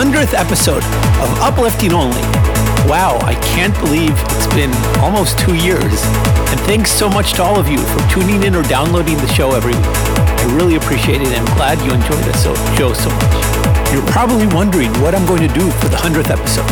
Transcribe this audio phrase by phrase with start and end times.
[0.00, 0.82] 100th episode
[1.20, 2.22] of Uplifting Only.
[2.88, 5.92] Wow, I can't believe it's been almost two years.
[6.48, 9.52] And thanks so much to all of you for tuning in or downloading the show
[9.52, 9.92] every week.
[10.40, 12.32] I really appreciate it and I'm glad you enjoy the
[12.80, 13.92] show so much.
[13.92, 16.64] You're probably wondering what I'm going to do for the 100th episode.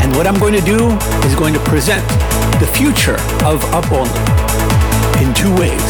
[0.00, 0.88] And what I'm going to do
[1.28, 2.00] is going to present
[2.64, 4.24] the future of Up Only
[5.20, 5.84] in two ways.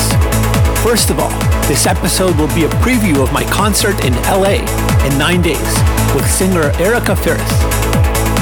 [0.83, 1.31] First of all,
[1.70, 4.58] this episode will be a preview of my concert in LA
[5.06, 5.70] in nine days
[6.16, 7.53] with singer Erica Ferris.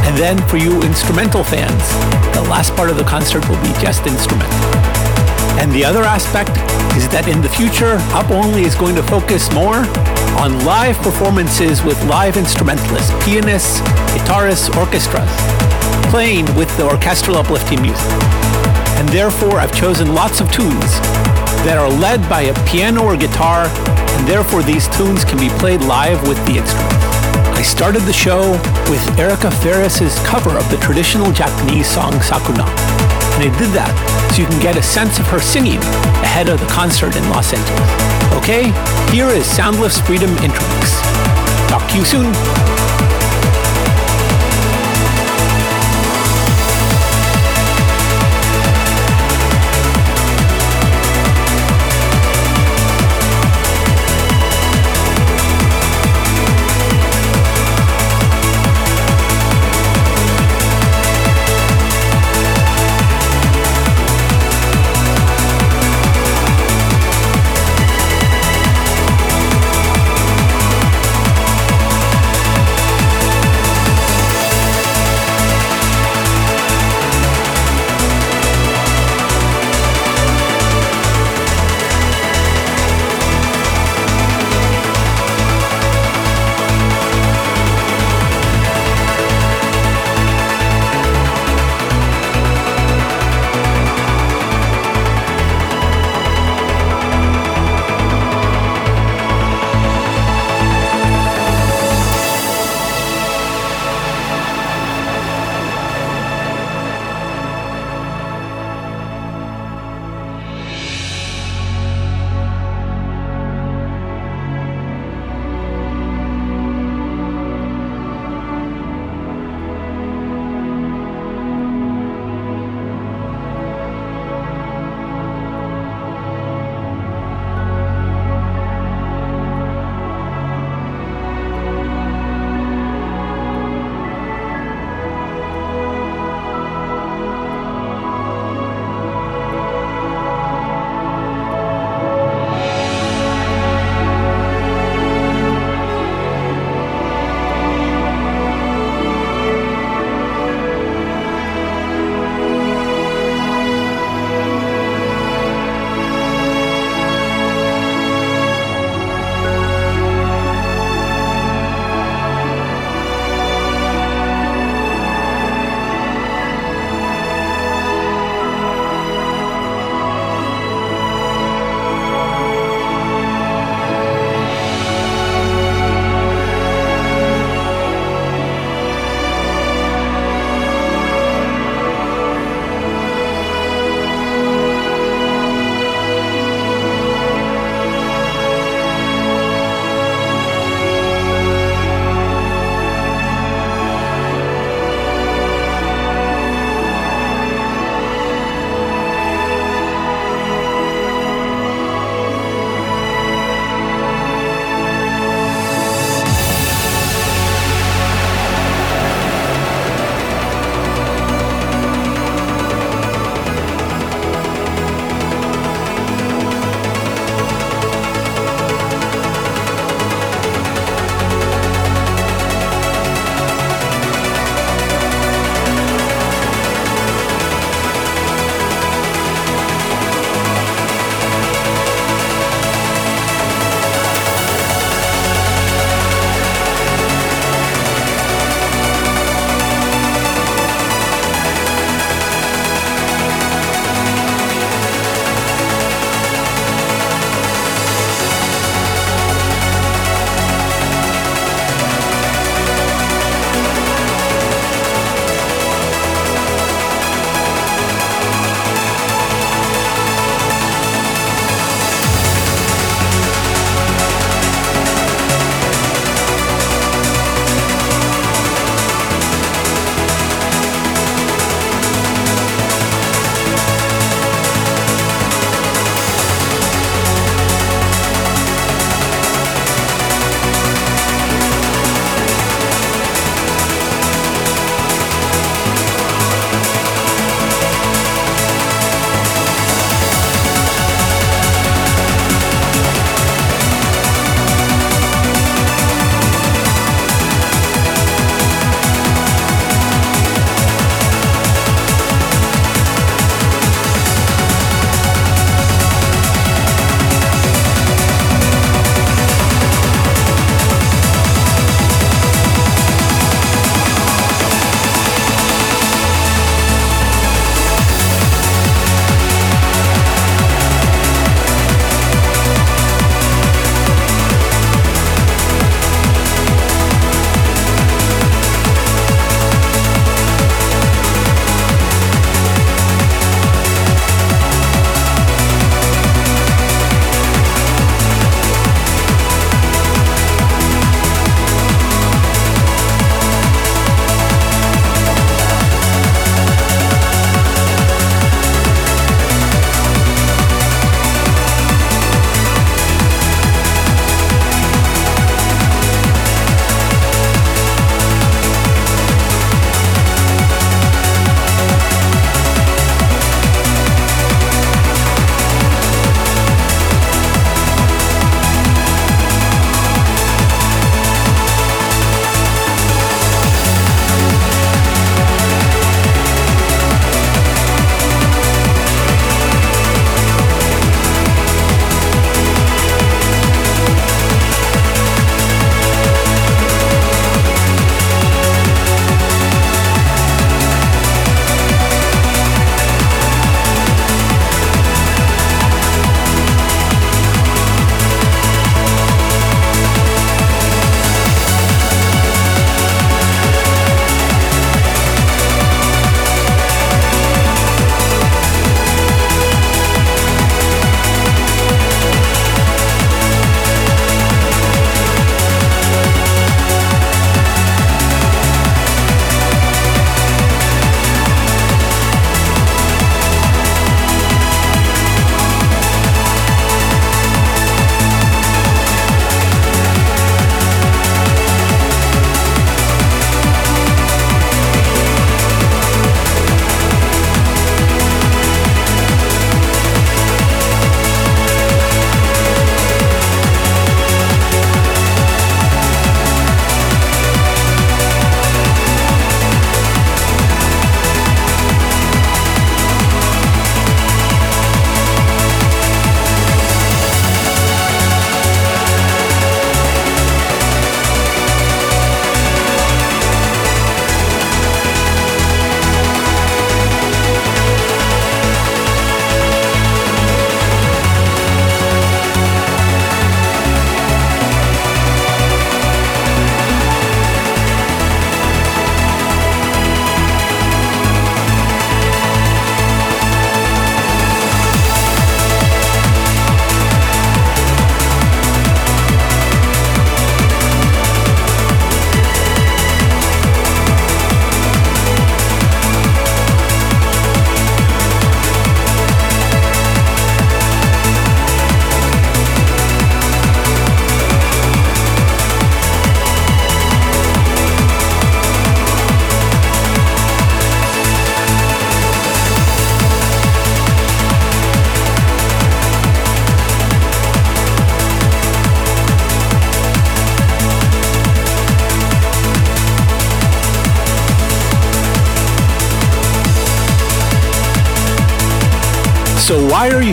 [0.09, 1.85] And then for you instrumental fans,
[2.33, 4.49] the last part of the concert will be just instrumental.
[5.61, 6.57] And the other aspect
[6.97, 9.85] is that in the future, Up Only is going to focus more
[10.41, 13.85] on live performances with live instrumentalists, pianists,
[14.17, 15.29] guitarists, orchestras,
[16.09, 18.09] playing with the orchestral uplifting music.
[18.97, 20.97] And therefore, I've chosen lots of tunes
[21.65, 25.81] that are led by a piano or guitar, and therefore these tunes can be played
[25.83, 26.95] live with the instrument.
[27.59, 28.53] I started the show
[28.89, 32.63] with Erica Ferris's cover of the traditional Japanese song Sakura.
[33.35, 33.91] And I did that
[34.33, 35.79] so you can get a sense of her singing
[36.23, 37.91] ahead of the concert in Los Angeles.
[38.39, 38.71] Okay,
[39.11, 40.67] here is Soundlift's Freedom Intro.
[41.69, 42.78] Talk to you soon.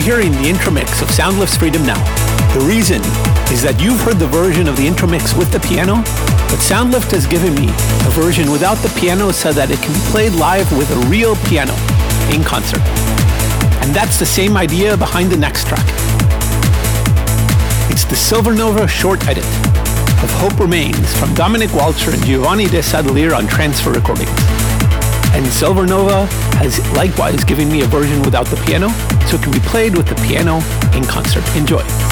[0.06, 1.98] Hearing the intro mix of Soundlift's Freedom now?
[2.54, 3.02] The reason
[3.50, 5.96] is that you've heard the version of the intro mix with the piano,
[6.46, 7.66] but Soundlift has given me
[8.06, 11.34] a version without the piano so that it can be played live with a real
[11.50, 11.74] piano
[12.30, 12.78] in concert.
[13.82, 15.82] And that's the same idea behind the next track.
[17.90, 19.42] It's the Silvernova short edit
[20.22, 24.30] of Hope Remains from Dominic Walter and Giovanni de Sadelier on Transfer Recordings.
[25.34, 26.30] And Silvernova
[26.62, 28.94] has likewise given me a version without the piano,
[29.26, 30.56] so it can be played with the piano
[30.96, 31.44] in concert.
[31.56, 32.05] Enjoy.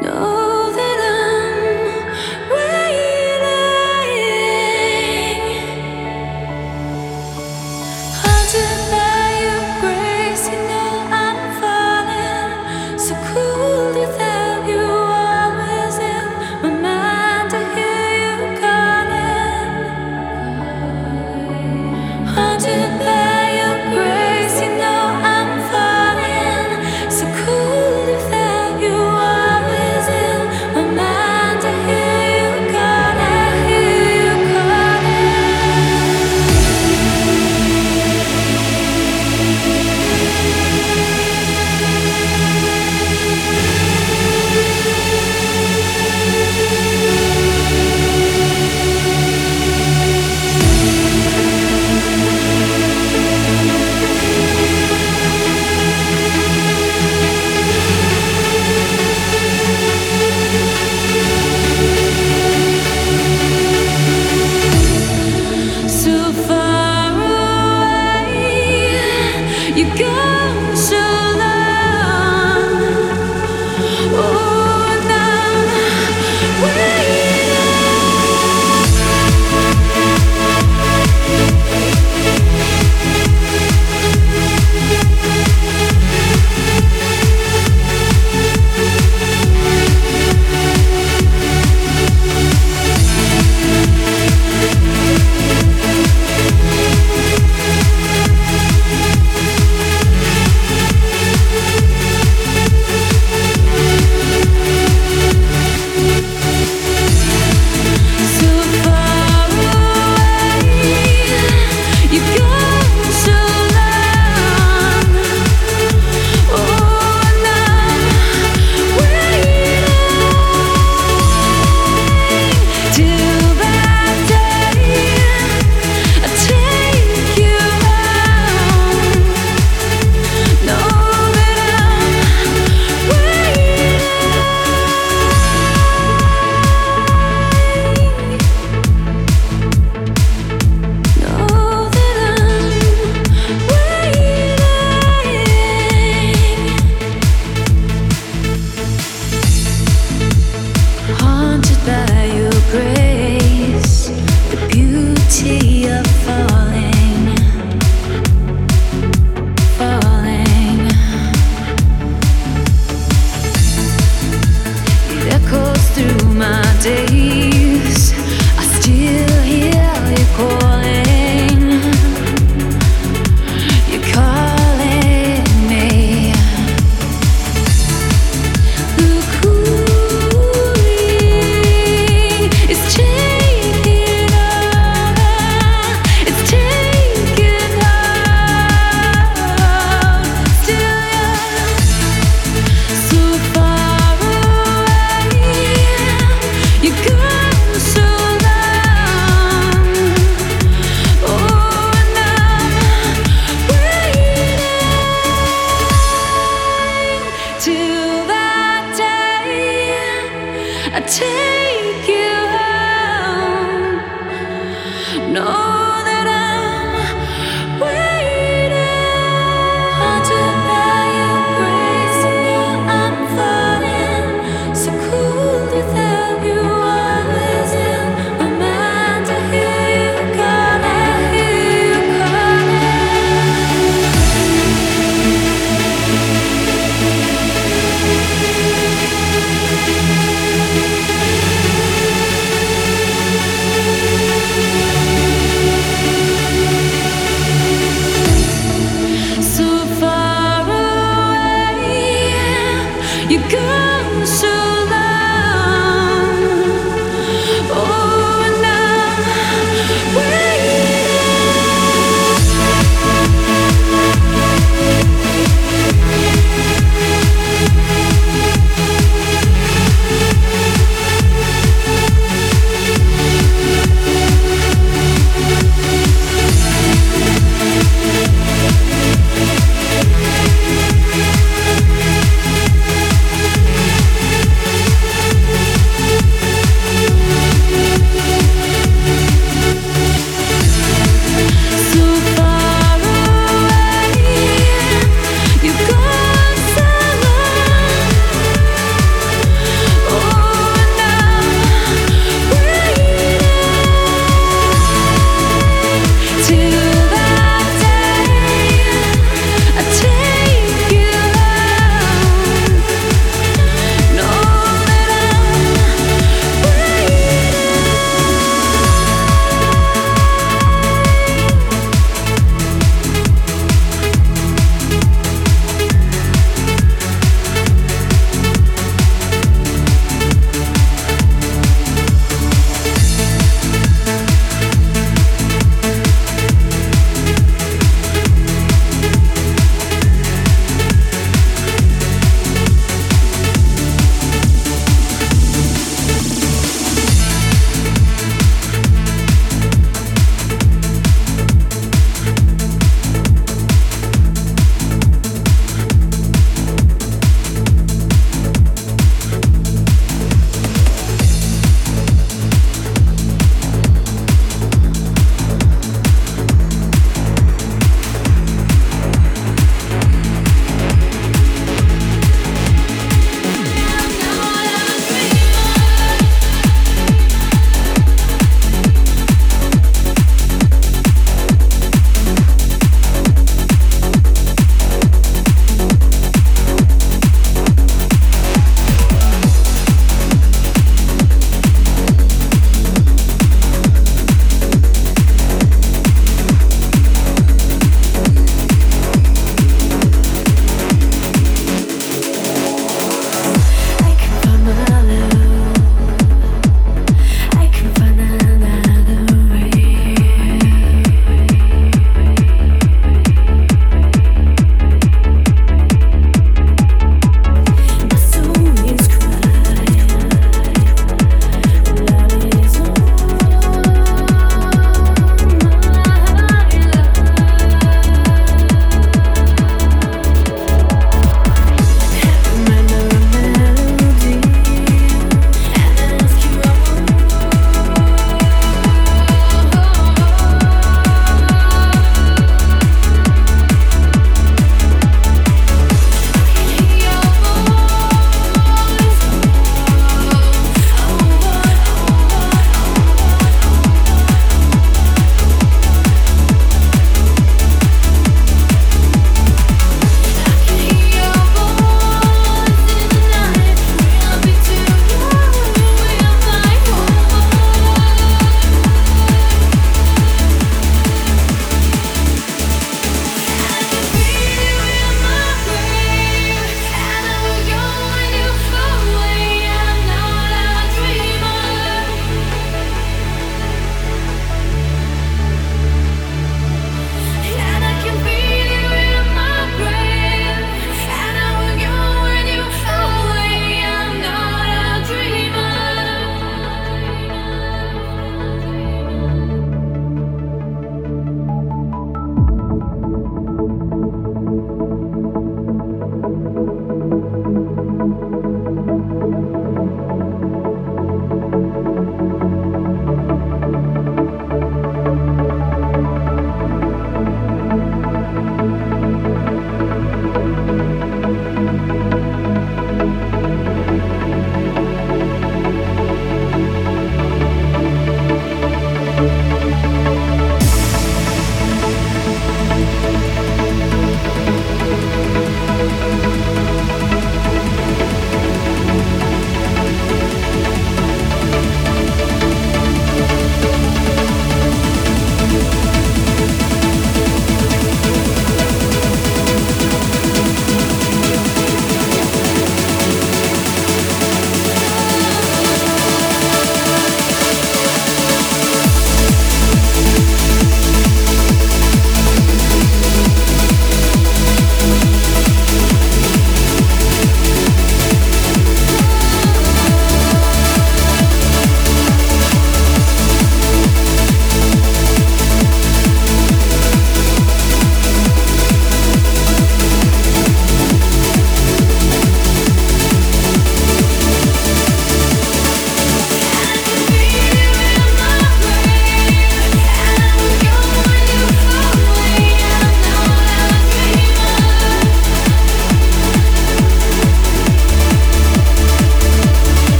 [0.00, 0.37] No.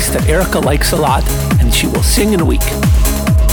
[0.00, 1.22] Piece that Erica likes a lot,
[1.60, 2.64] and she will sing in a week.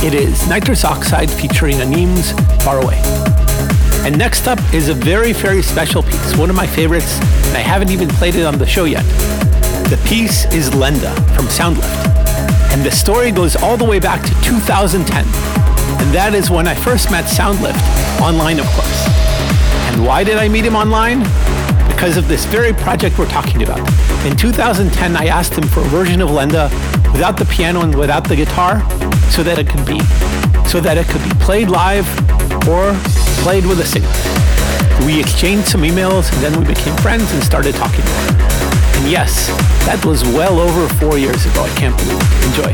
[0.02, 2.32] It is Nitrous Oxide featuring Aneym's
[2.64, 3.02] Far Away.
[4.08, 7.60] And next up is a very, very special piece, one of my favorites, and I
[7.60, 9.04] haven't even played it on the show yet.
[9.89, 12.72] The piece is Lenda from Soundlift.
[12.72, 15.26] And the story goes all the way back to 2010.
[15.26, 19.06] And that is when I first met Soundlift, online of course.
[19.91, 21.26] And why did I meet him online?
[21.98, 23.80] because of this very project we're talking about.
[24.28, 26.69] In 2010, I asked him for a version of Lenda
[27.13, 28.82] without the piano and without the guitar
[29.32, 29.99] so that it could be
[30.67, 32.05] so that it could be played live
[32.67, 32.93] or
[33.41, 34.11] played with a singer.
[35.05, 38.28] We exchanged some emails and then we became friends and started talking more.
[38.99, 39.47] And yes,
[39.86, 41.63] that was well over four years ago.
[41.63, 42.43] I can't believe it.
[42.51, 42.73] Enjoy.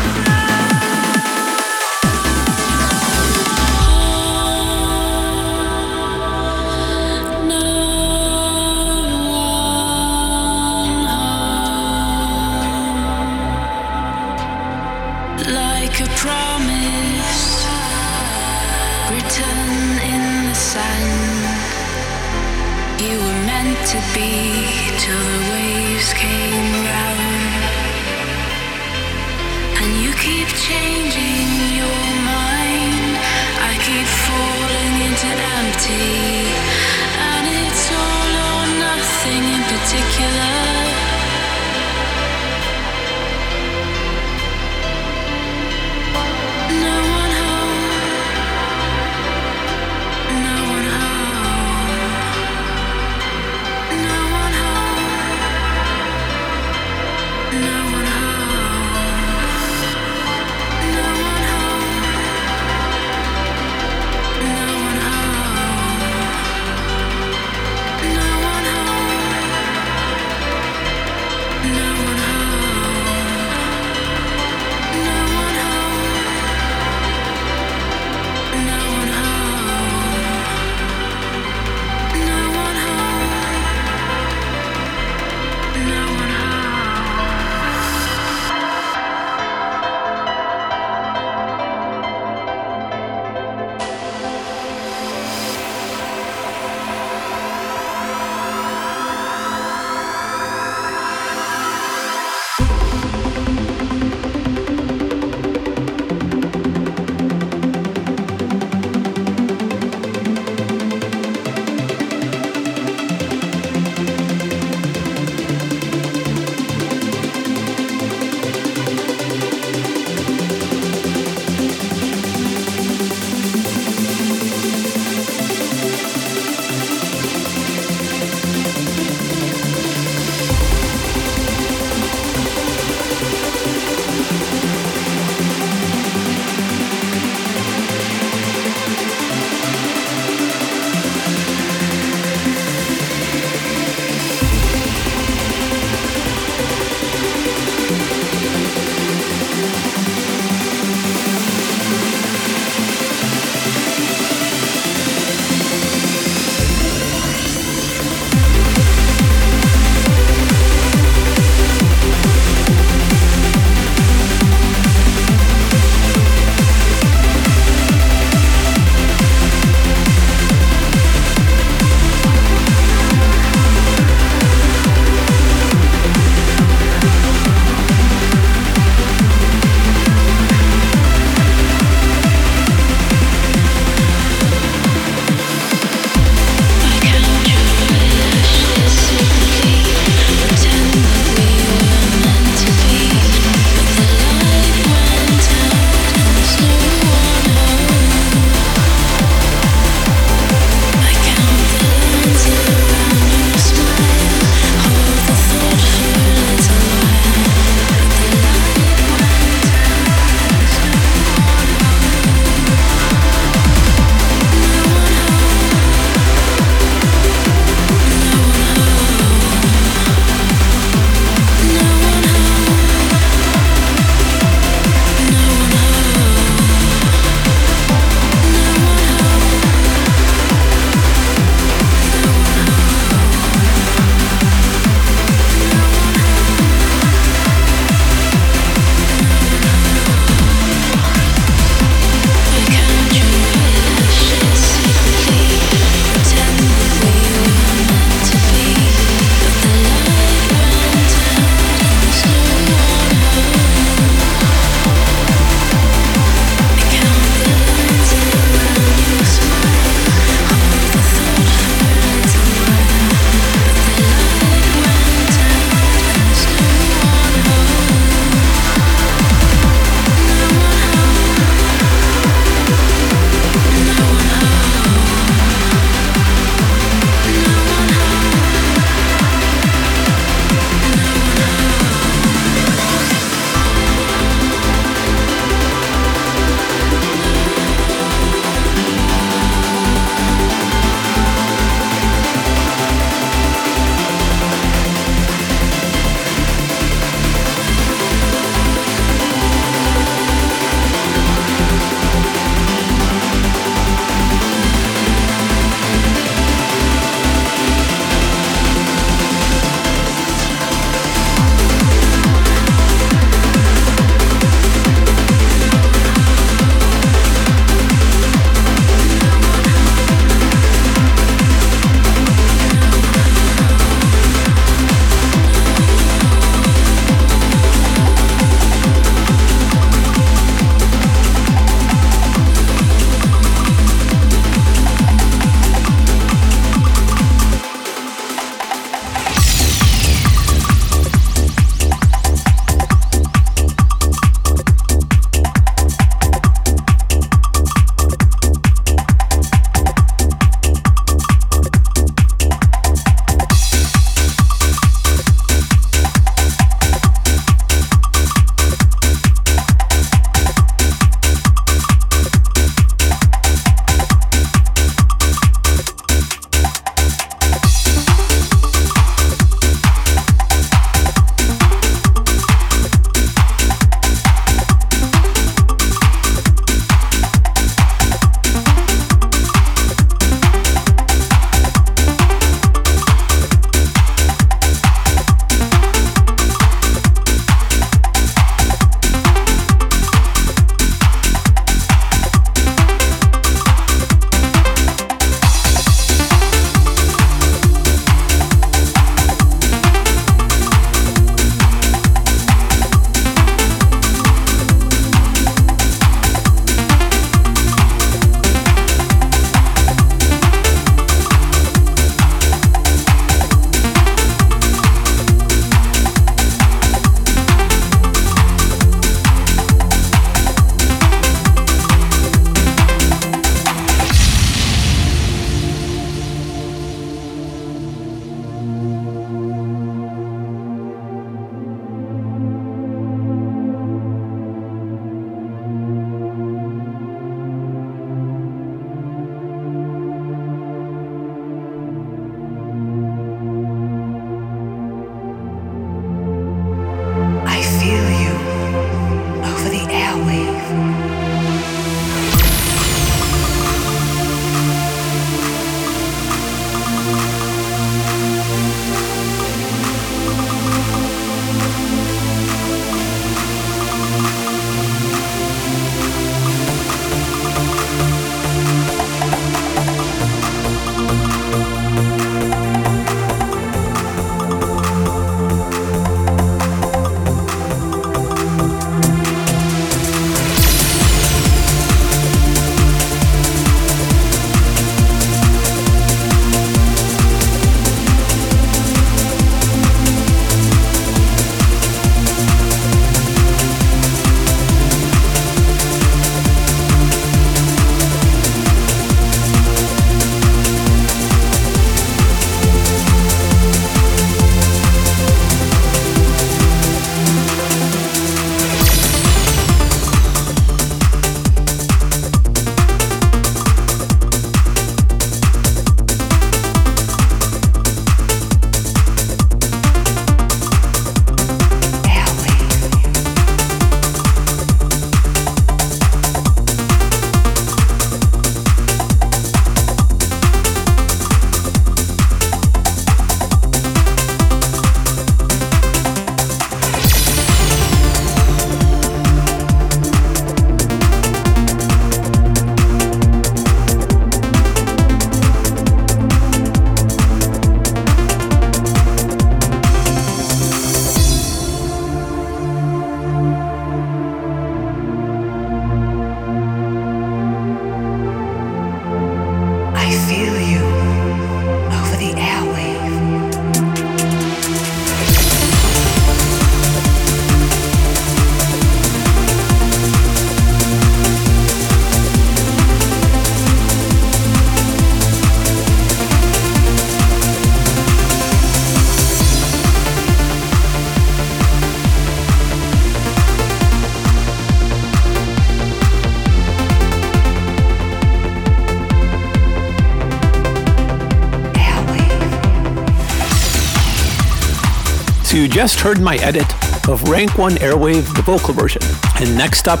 [595.84, 596.64] Just heard my edit
[597.10, 599.02] of Rank 1 Airwave, the vocal version.
[599.38, 600.00] And next up,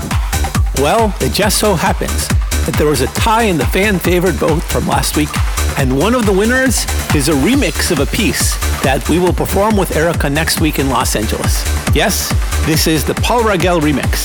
[0.78, 2.26] well, it just so happens
[2.64, 5.28] that there was a tie in the fan favorite vote from last week,
[5.76, 9.76] and one of the winners is a remix of a piece that we will perform
[9.76, 11.62] with Erica next week in Los Angeles.
[11.94, 12.30] Yes,
[12.64, 14.24] this is the Paul Ragel remix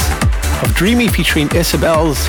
[0.63, 2.25] of Dreamy featuring Isabel's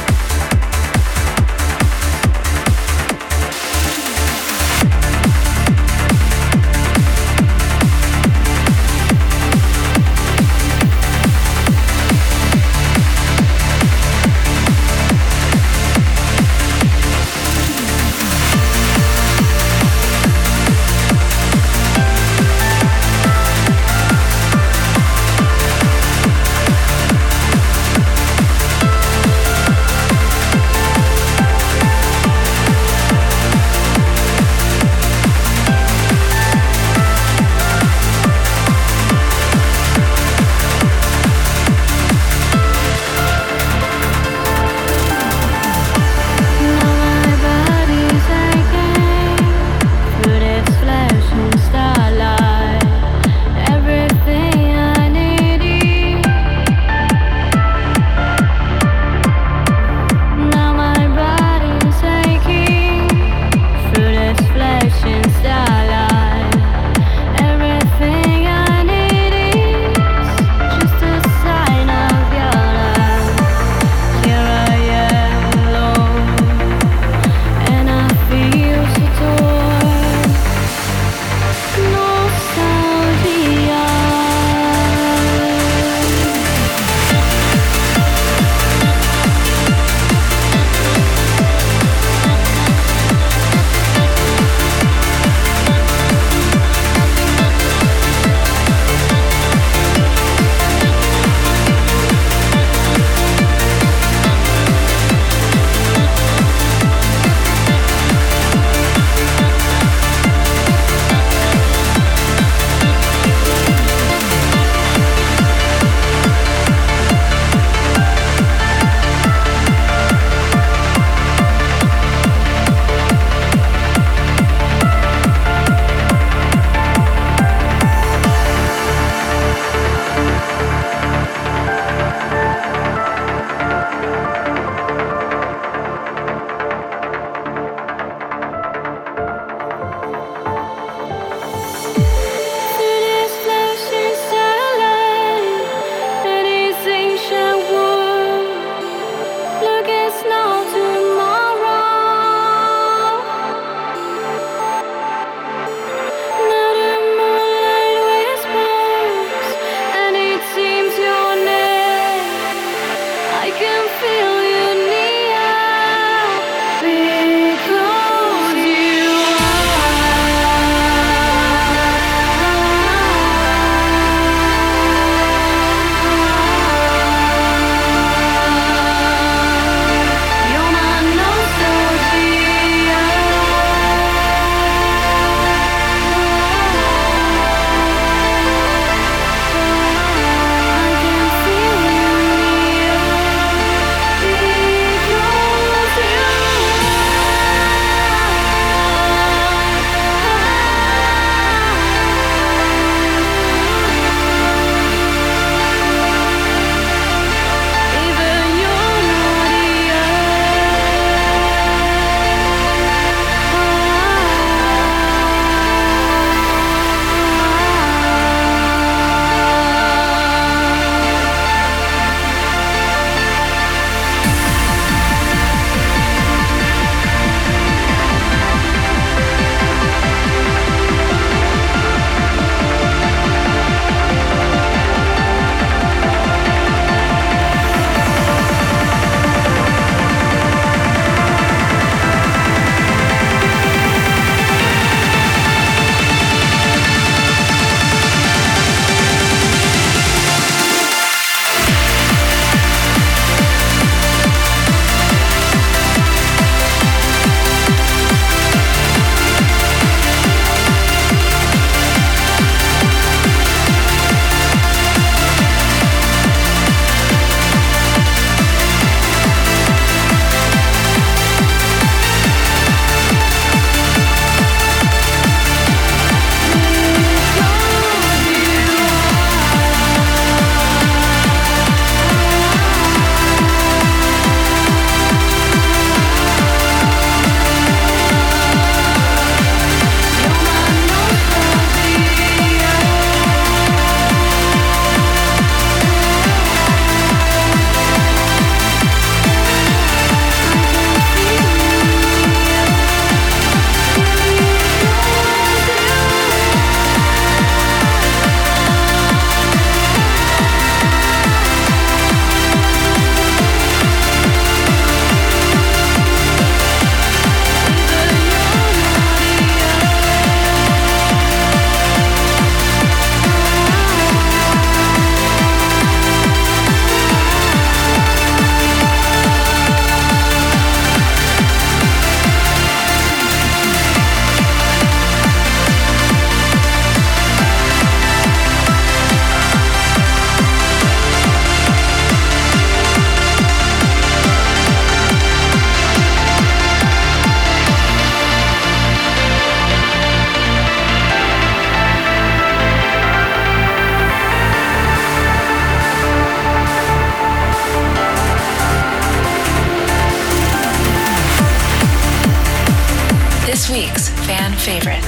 [363.71, 365.03] week's fan favorite,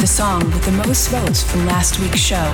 [0.00, 2.52] The song with the most votes from last week's show.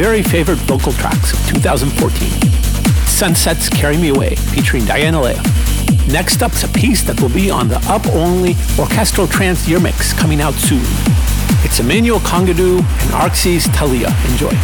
[0.00, 2.30] Very favorite vocal tracks of 2014,
[3.06, 5.42] Sunsets Carry Me Away, featuring Diana Leah.
[6.08, 10.14] Next up's a piece that will be on the Up Only Orchestral Trance Year Mix
[10.14, 10.80] coming out soon.
[11.66, 14.08] It's Emanuele Congeddu and Arxes Talia.
[14.30, 14.56] Enjoy.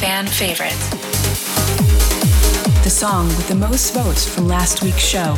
[0.00, 0.88] Fan favorites.
[2.82, 5.36] The song with the most votes from last week's show.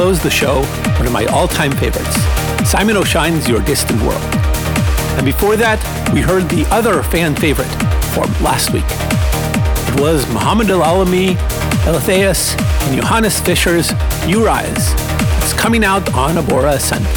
[0.00, 0.62] Close the show
[0.96, 2.16] one of my all-time favorites,
[2.66, 4.22] Simon O'Shine's Your Distant World.
[5.18, 5.78] And before that,
[6.14, 7.68] we heard the other fan favorite
[8.14, 8.86] from last week.
[8.88, 11.36] It was Mhammed El Alami,
[11.84, 12.58] Elitheus,
[12.88, 13.92] and Johannes Fischer's
[14.26, 14.94] You Rise.
[15.42, 17.12] It's coming out on Abora Sunday.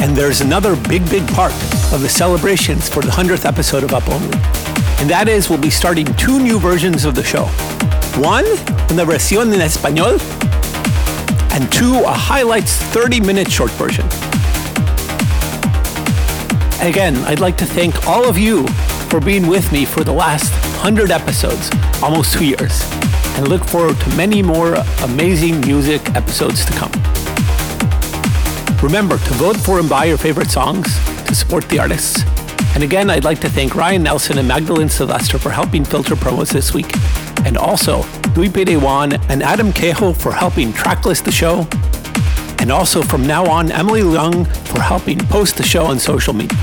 [0.00, 1.52] And there's another big, big part
[1.92, 4.38] of the celebrations for the 100th episode of Up Only.
[5.00, 7.46] And that is we'll be starting two new versions of the show.
[8.22, 8.44] One,
[8.92, 10.20] una versión en español,
[11.54, 14.04] and two, a highlights 30 minute short version.
[16.80, 18.66] Again, I'd like to thank all of you
[19.08, 20.50] for being with me for the last
[20.82, 21.70] 100 episodes,
[22.02, 22.82] almost two years,
[23.36, 24.74] and look forward to many more
[25.04, 26.92] amazing music episodes to come.
[28.82, 32.24] Remember to vote for and buy your favorite songs to support the artists.
[32.74, 36.52] And again, I'd like to thank Ryan Nelson and Magdalene Sylvester for helping filter promos
[36.52, 36.92] this week,
[37.46, 38.02] and also
[38.36, 41.66] Louis Dewan and Adam Cahill for helping tracklist the show,
[42.58, 46.58] and also from now on, Emily Young for helping post the show on social media.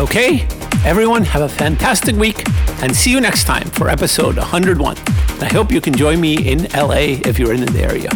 [0.00, 0.46] Okay,
[0.84, 2.44] everyone, have a fantastic week,
[2.82, 4.96] and see you next time for episode 101.
[5.40, 8.08] I hope you can join me in LA if you're in the area.